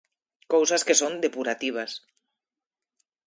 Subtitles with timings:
[0.53, 1.91] Cousas que son depurativas.